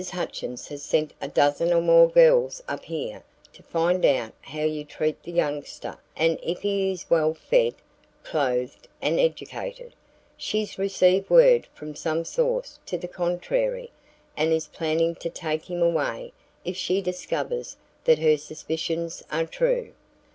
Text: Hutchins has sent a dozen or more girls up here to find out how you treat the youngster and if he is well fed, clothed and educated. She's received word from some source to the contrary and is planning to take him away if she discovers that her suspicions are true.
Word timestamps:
Hutchins 0.09 0.69
has 0.69 0.81
sent 0.81 1.13
a 1.21 1.27
dozen 1.27 1.71
or 1.71 1.79
more 1.79 2.07
girls 2.09 2.63
up 2.67 2.85
here 2.85 3.21
to 3.53 3.61
find 3.61 4.03
out 4.03 4.33
how 4.41 4.63
you 4.63 4.83
treat 4.83 5.21
the 5.21 5.31
youngster 5.31 5.95
and 6.15 6.39
if 6.41 6.61
he 6.63 6.91
is 6.91 7.07
well 7.07 7.35
fed, 7.35 7.75
clothed 8.23 8.87
and 8.99 9.19
educated. 9.19 9.93
She's 10.37 10.79
received 10.79 11.29
word 11.29 11.67
from 11.75 11.93
some 11.93 12.25
source 12.25 12.79
to 12.87 12.97
the 12.97 13.07
contrary 13.07 13.91
and 14.35 14.51
is 14.51 14.65
planning 14.65 15.13
to 15.17 15.29
take 15.29 15.69
him 15.69 15.83
away 15.83 16.33
if 16.65 16.75
she 16.75 16.99
discovers 17.03 17.77
that 18.05 18.17
her 18.17 18.37
suspicions 18.37 19.23
are 19.31 19.45
true. 19.45 19.91